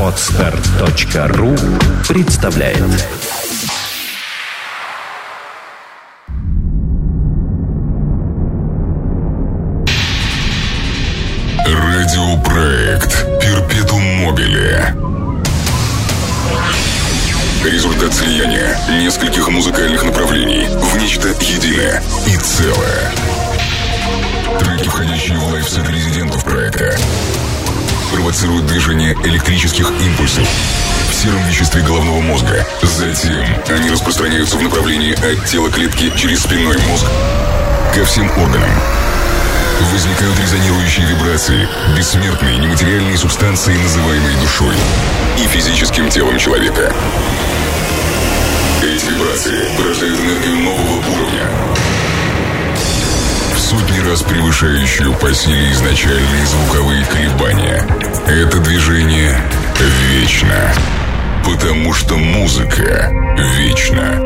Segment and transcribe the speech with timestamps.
[0.00, 1.56] Отстар.ру
[2.08, 2.82] представляет.
[11.64, 14.94] Радиопроект Перпетум Мобиле
[17.64, 23.12] Результат слияния нескольких музыкальных направлений в нечто единое и целое.
[24.58, 26.96] Треки, входящие в лайфсет резидентов проекта,
[28.26, 30.48] провоцируют движение электрических импульсов
[31.08, 32.66] в сером веществе головного мозга.
[32.82, 37.06] Затем они распространяются в направлении от тела клетки через спинной мозг
[37.94, 38.68] ко всем органам.
[39.92, 44.74] Возникают резонирующие вибрации, бессмертные нематериальные субстанции, называемые душой
[45.38, 46.92] и физическим телом человека.
[48.82, 51.48] Эти вибрации порождают энергию нового уровня,
[53.66, 57.84] сотни раз превышающую по силе изначальные звуковые колебания.
[58.28, 59.36] Это движение
[60.08, 60.72] вечно,
[61.44, 63.10] потому что музыка
[63.58, 64.20] вечна.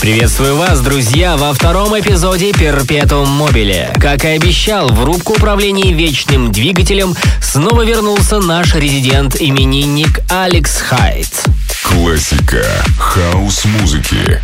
[0.00, 3.92] Приветствую вас, друзья, во втором эпизоде Перпетум Мобиле.
[4.00, 11.48] Как и обещал, в рубку управления вечным двигателем снова вернулся наш резидент-именинник Алекс Хайт.
[11.88, 14.42] Классика хаос-музыки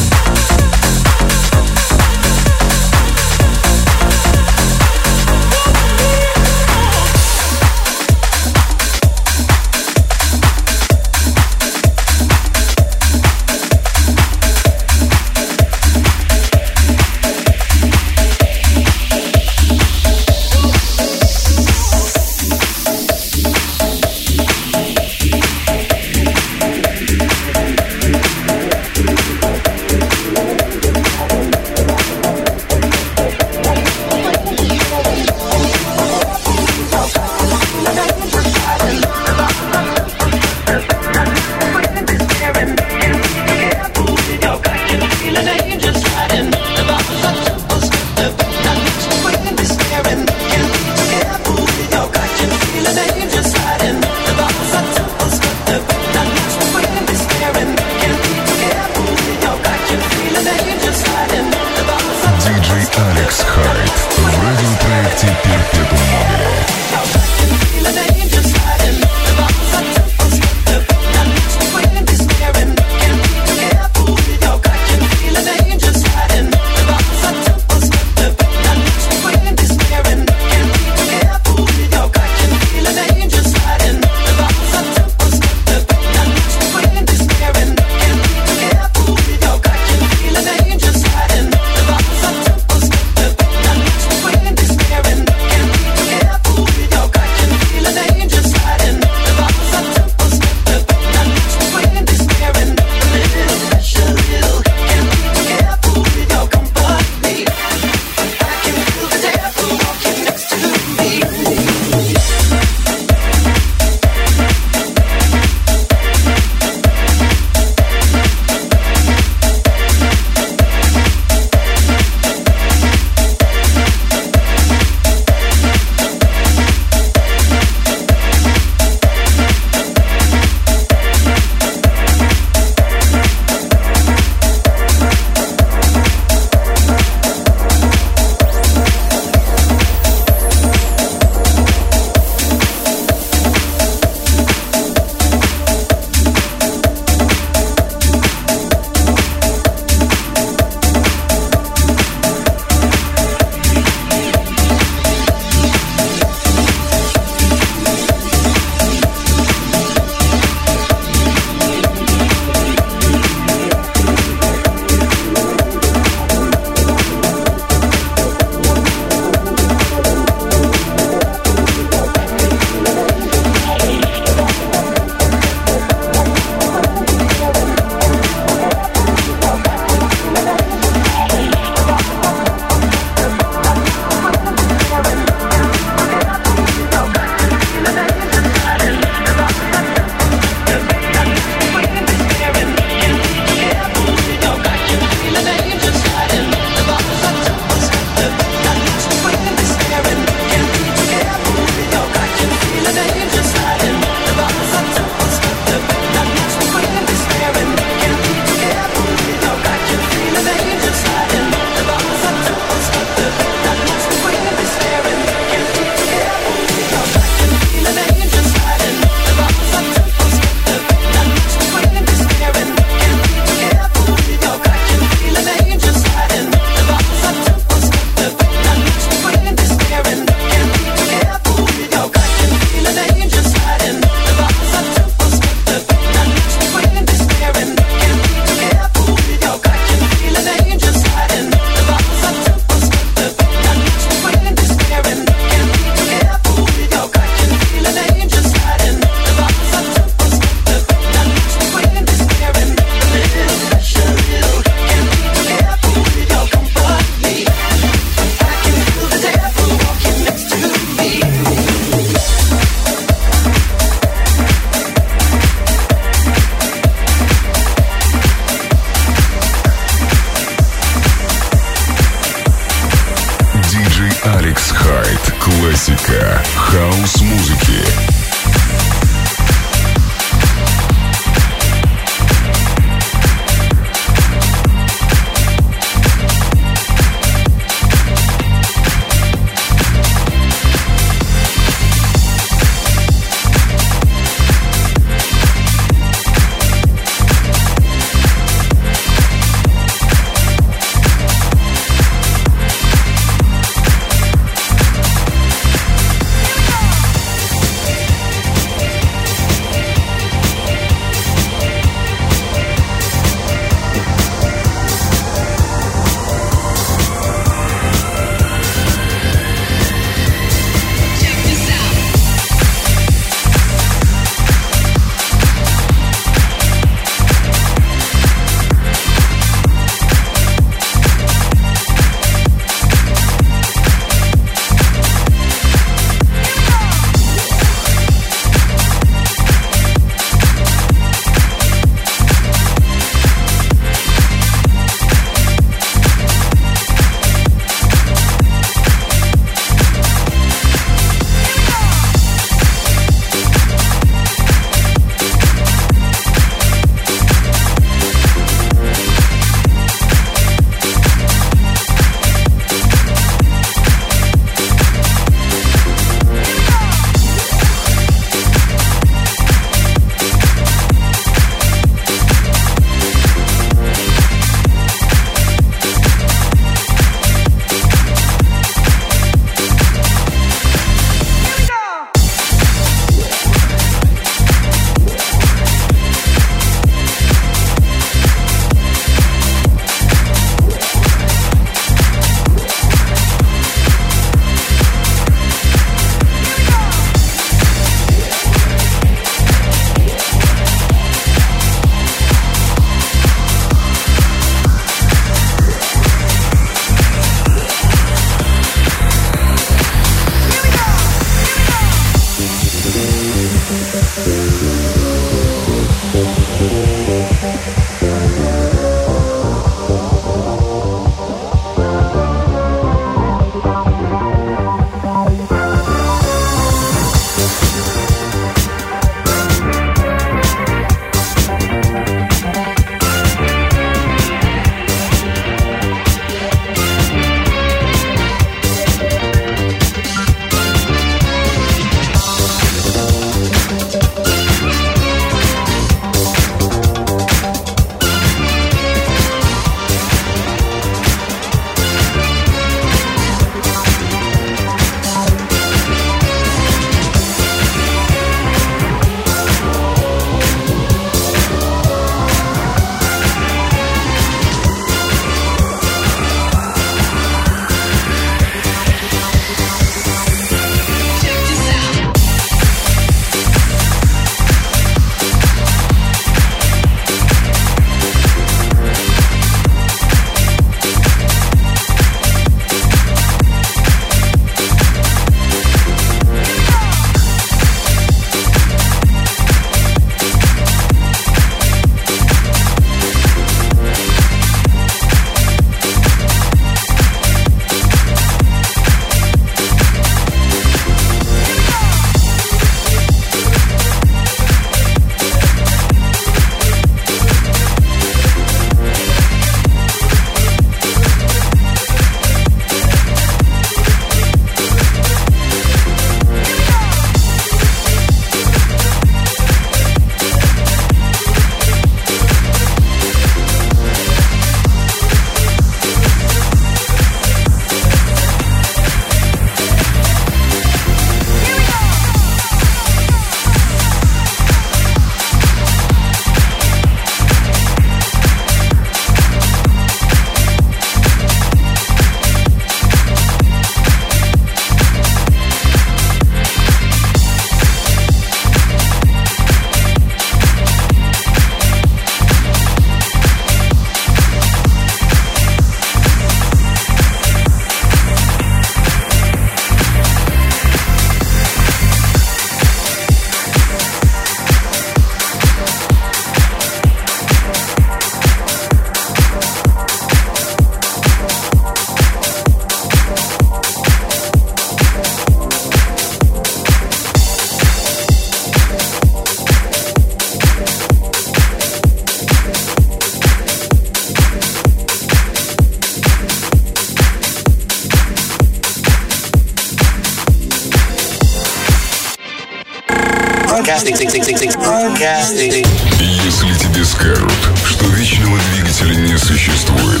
[596.00, 597.32] Если тебе скажут,
[597.64, 600.00] что вечного двигателя не существует,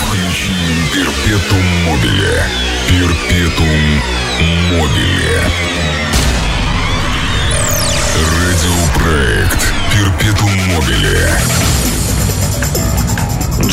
[0.00, 0.52] включи
[0.92, 2.42] Перпетум Мобиле.
[2.88, 4.02] Перпетум
[4.72, 5.42] Мобиле.
[8.42, 11.30] Радиопроект Перпетум Мобиле.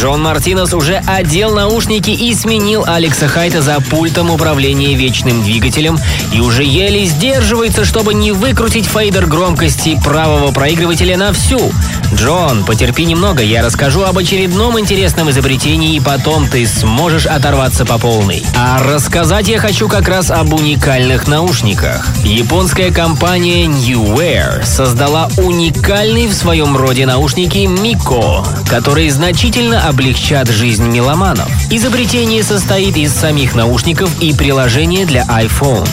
[0.04, 5.98] Джон Мартинес уже одел наушники и сменил Алекса Хайта за пультом управления вечным двигателем
[6.34, 11.72] и уже еле сдерживается, чтобы не выкрутить фейдер громкости правого проигрывателя на всю.
[12.16, 17.98] Джон, потерпи немного, я расскажу об очередном интересном изобретении, и потом ты сможешь оторваться по
[17.98, 18.44] полной.
[18.56, 22.08] А рассказать я хочу как раз об уникальных наушниках.
[22.24, 30.88] Японская компания New Wear создала уникальный в своем роде наушники Miko, которые значительно облегчат жизнь
[30.88, 31.50] меломанов.
[31.72, 35.88] Изобретение состоит из самих наушников и приложения для iPhone.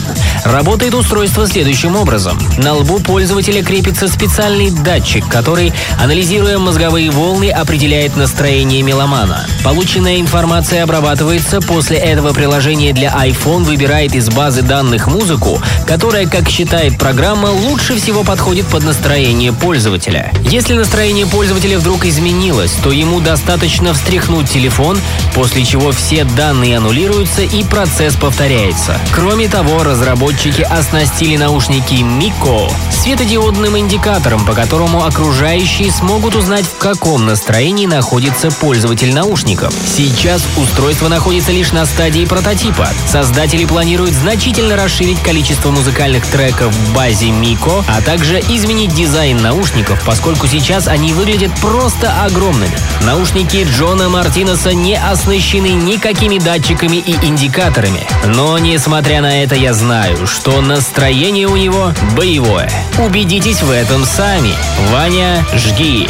[0.44, 2.38] Работает устройство следующим образом.
[2.56, 5.72] На лбу пользователя крепится специальный датчик, который,
[6.02, 9.46] анализируя мозговые волны, определяет настроение меломана.
[9.62, 16.48] Полученная информация обрабатывается, после этого приложение для iPhone выбирает из базы данных музыку, которая, как
[16.48, 20.32] считает программа, лучше всего подходит под настроение пользователя.
[20.44, 24.98] Если настроение пользователя вдруг изменилось, то ему достаточно встряхнуть телефон,
[25.34, 28.98] после чего все данные аннулируются и процесс повторяется.
[29.12, 29.84] Кроме того,
[30.30, 38.50] разработчики оснастили наушники Miko светодиодным индикатором, по которому окружающие смогут узнать, в каком настроении находится
[38.50, 39.74] пользователь наушников.
[39.86, 42.88] Сейчас устройство находится лишь на стадии прототипа.
[43.06, 50.02] Создатели планируют значительно расширить количество музыкальных треков в базе Miko, а также изменить дизайн наушников,
[50.04, 52.76] поскольку сейчас они выглядят просто огромными.
[53.04, 58.06] Наушники Джона Мартинеса не оснащены никакими датчиками и индикаторами.
[58.26, 62.70] Но, несмотря на это, я знаю, что настроение у него боевое.
[62.98, 64.54] Убедитесь в этом сами.
[64.90, 66.08] Ваня, жги.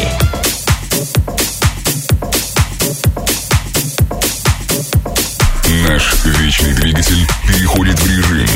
[5.89, 8.49] Наш вечный двигатель переходит в режим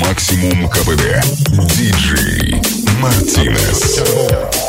[0.00, 1.24] максимум КПД.
[1.74, 2.60] Диджей
[3.00, 4.65] Мартинес.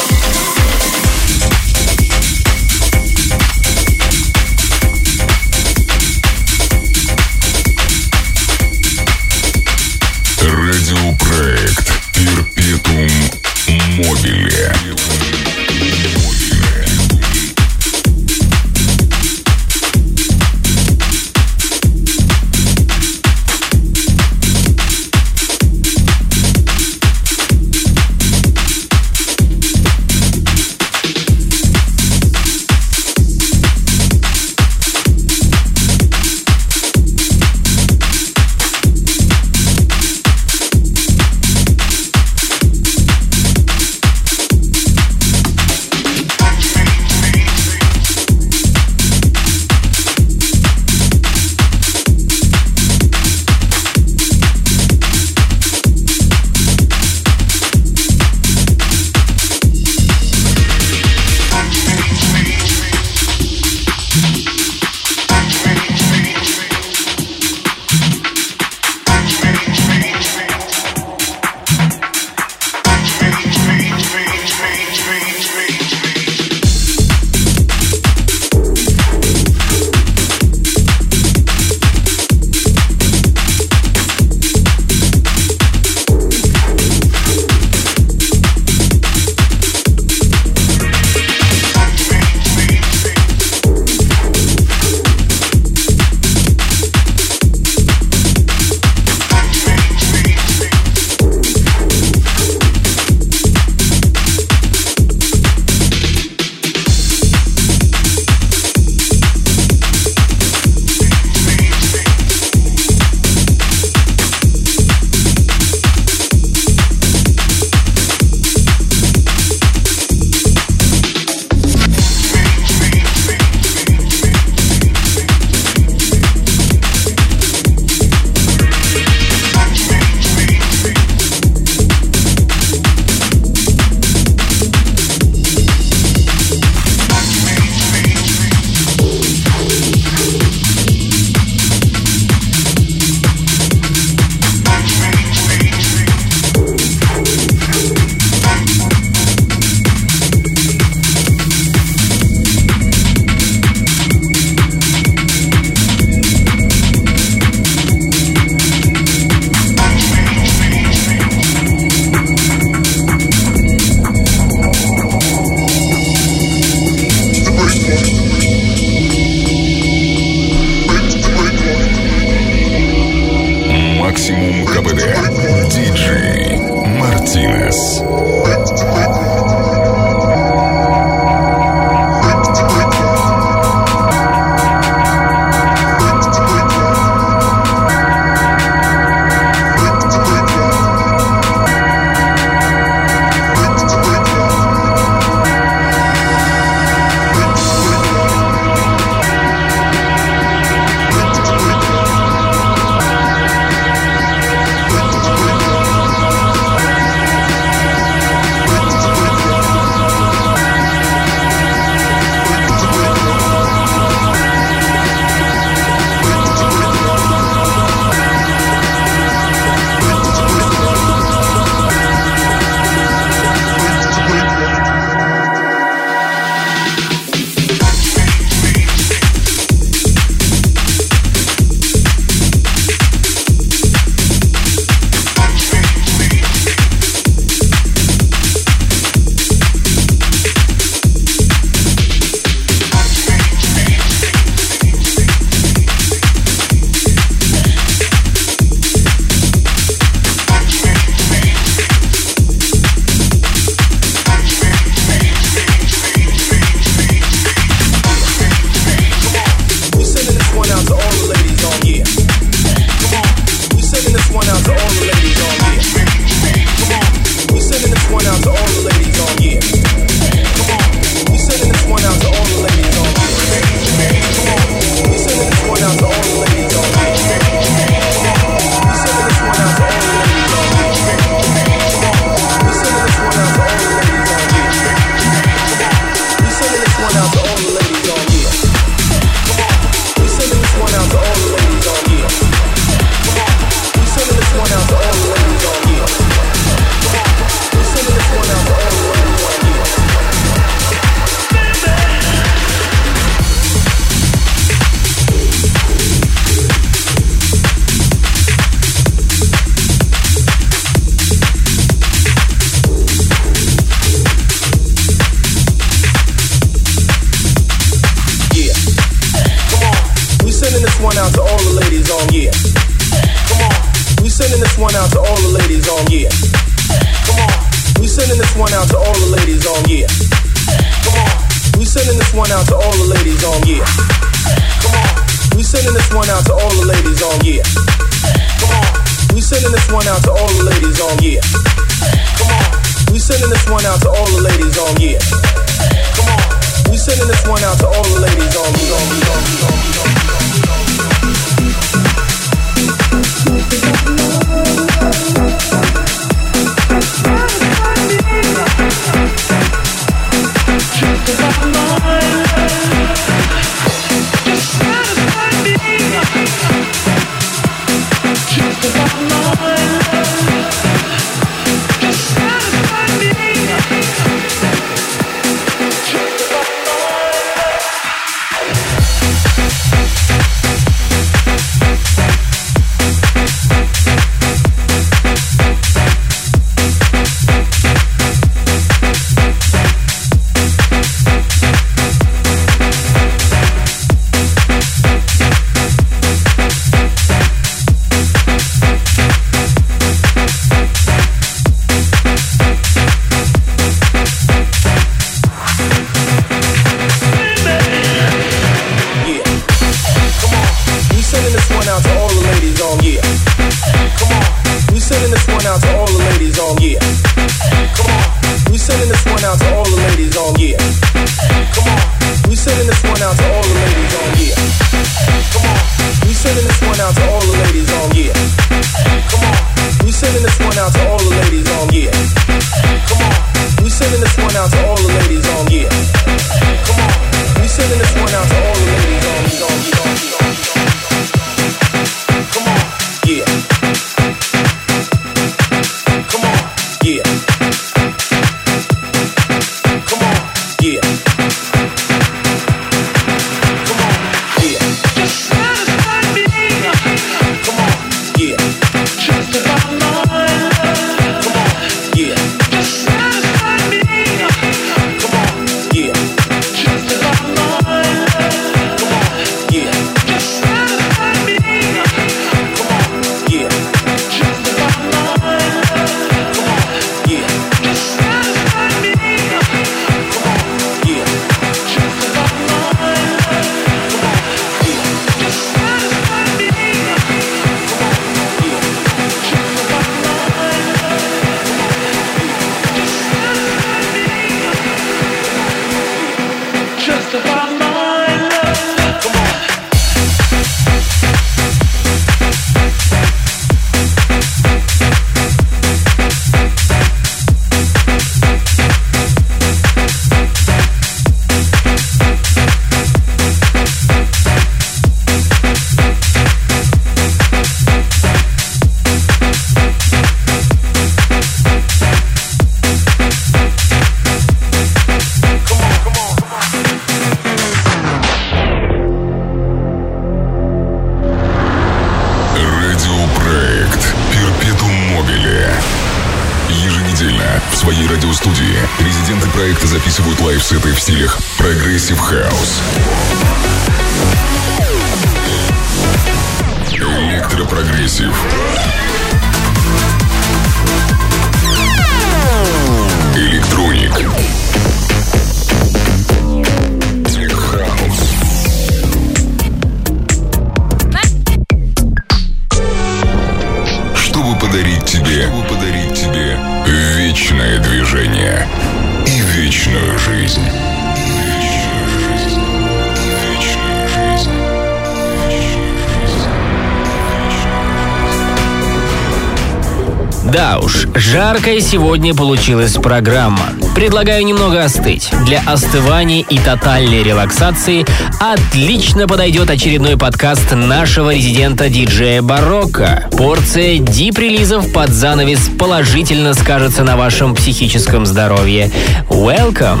[581.68, 583.74] Такая сегодня получилась программа.
[583.94, 585.28] Предлагаю немного остыть.
[585.44, 588.06] Для остывания и тотальной релаксации
[588.40, 593.28] отлично подойдет очередной подкаст нашего резидента диджея Барокко.
[593.32, 598.90] Порция дип-релизов под занавес положительно скажется на вашем психическом здоровье.
[599.28, 600.00] Welcome!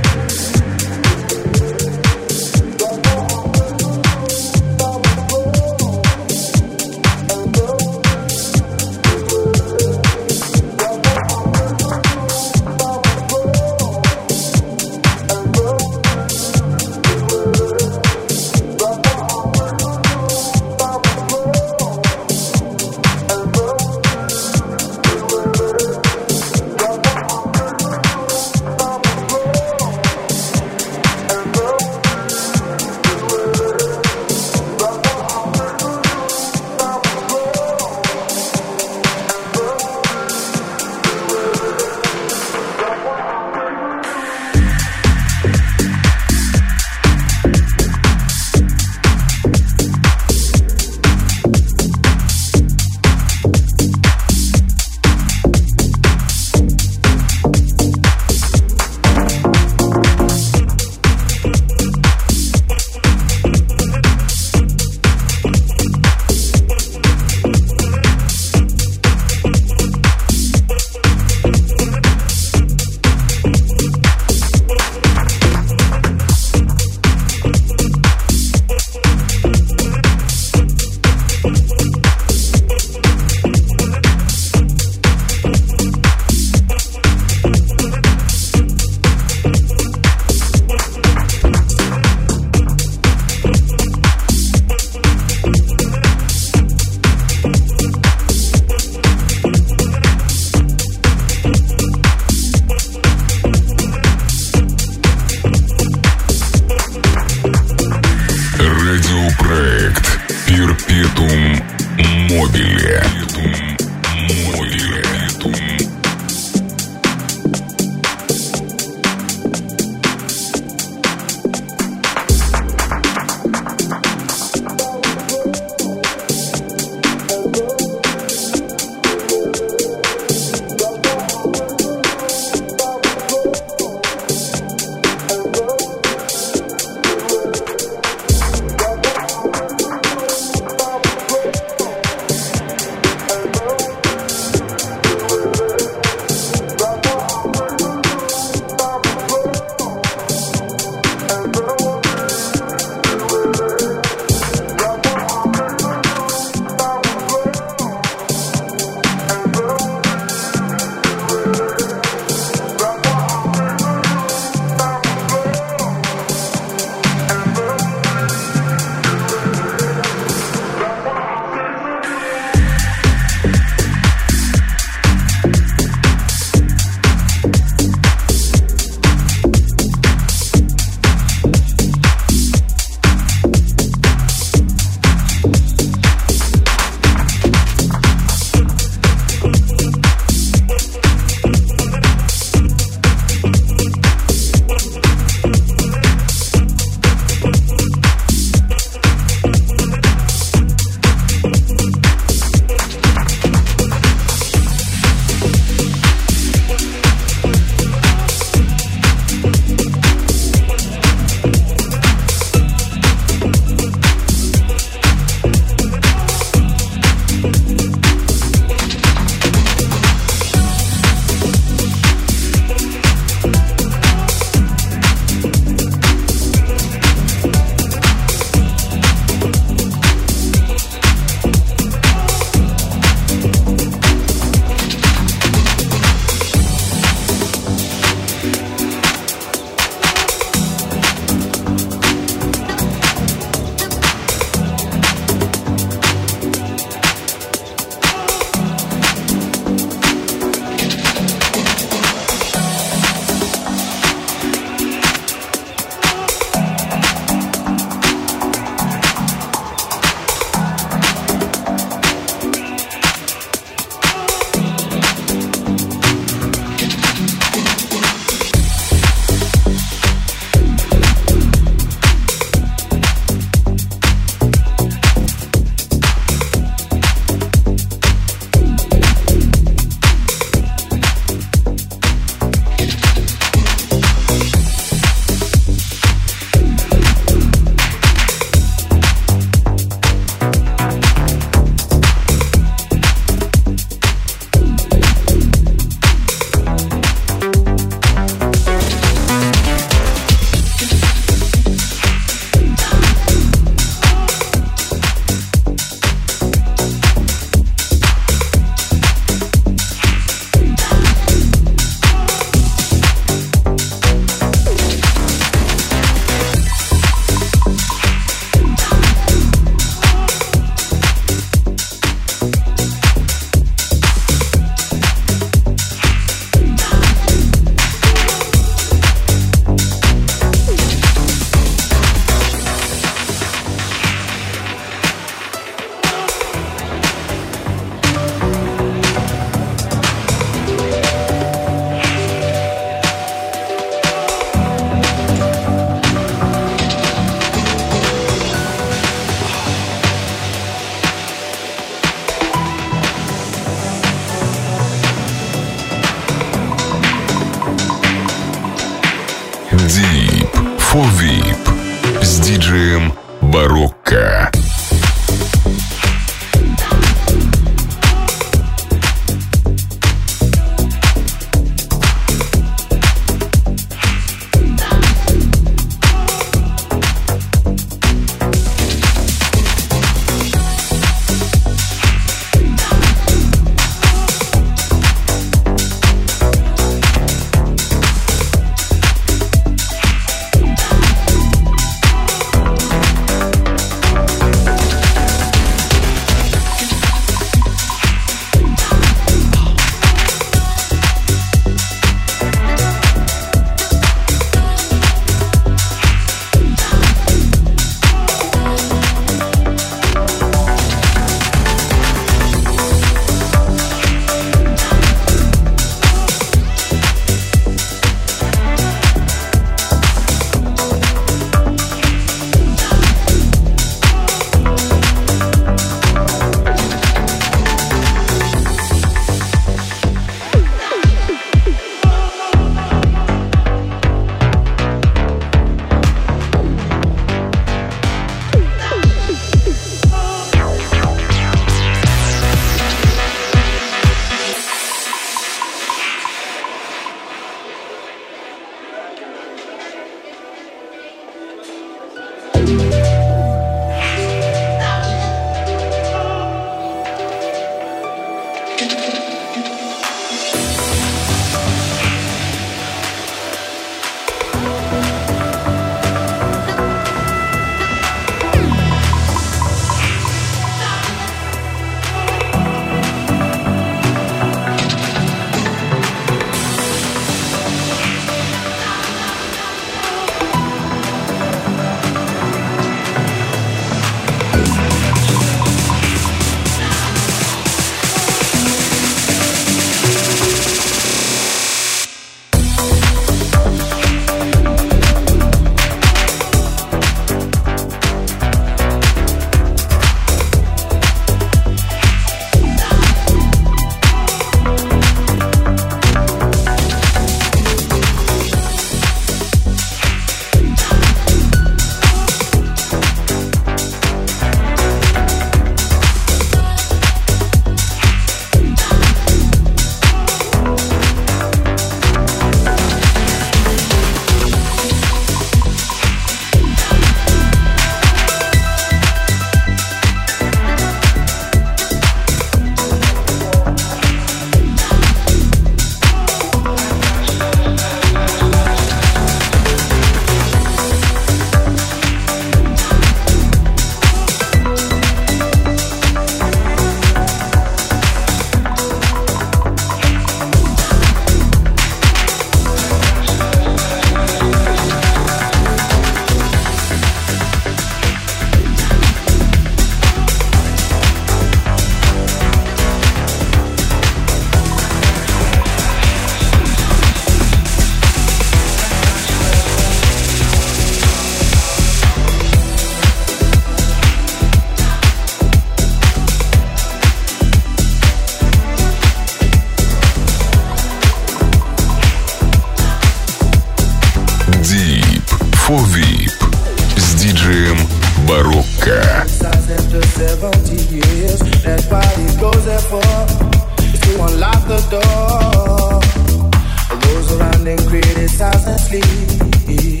[597.68, 600.00] and criticize and flee.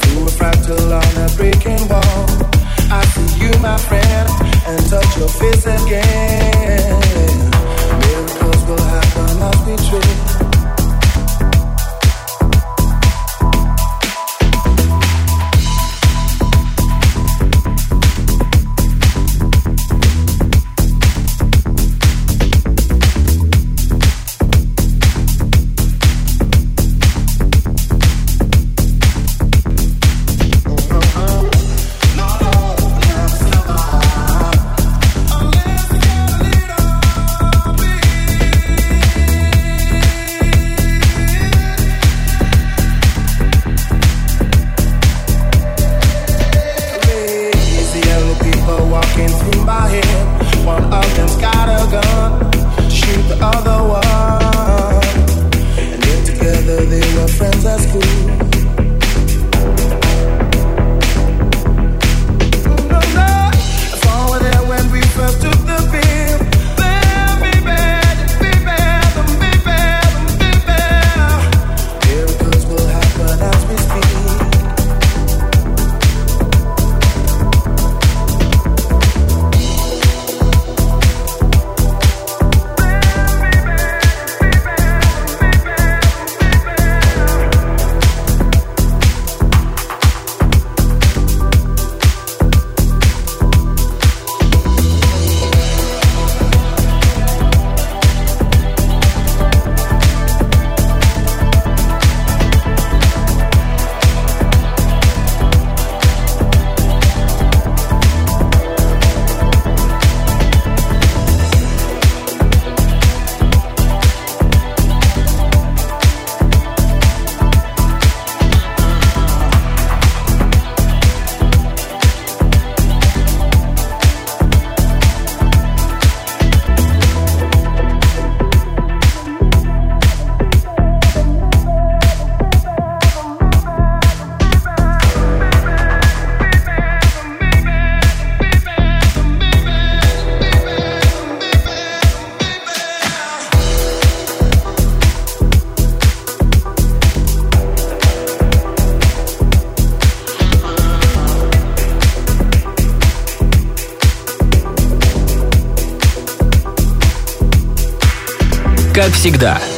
[0.00, 2.26] Through a fractal on a breaking wall,
[2.90, 4.28] I see you, my friend,
[4.66, 7.50] and touch your face again.
[8.00, 10.45] Miracles will happen, must be true.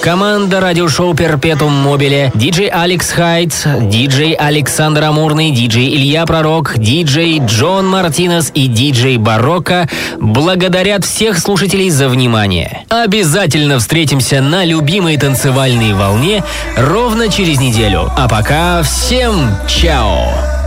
[0.01, 7.89] Команда радиошоу Перпетум Мобиле, диджей Алекс Хайтс, диджей Александр Амурный, диджей Илья Пророк, диджей Джон
[7.89, 9.89] Мартинес и диджей Барокко
[10.19, 12.85] благодарят всех слушателей за внимание.
[12.89, 16.45] Обязательно встретимся на любимой танцевальной волне
[16.77, 18.11] ровно через неделю.
[18.17, 20.58] А пока всем чао!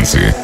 [0.00, 0.39] танцы.